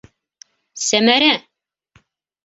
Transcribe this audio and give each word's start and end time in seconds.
Сәмәрә! 0.83 1.29